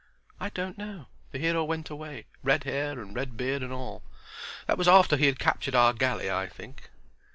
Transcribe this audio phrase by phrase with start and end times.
[0.39, 1.09] "I don't know.
[1.31, 4.01] The hero went away—red hair and red beard and all.
[4.65, 6.89] That was after he had captured our galley, I think."